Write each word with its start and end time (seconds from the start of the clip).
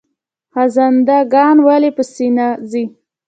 خزنده 0.53 1.17
ګان 1.33 1.57
ولې 1.67 1.89
په 1.97 2.03
سینه 2.13 2.47
ځي؟ 2.69 2.83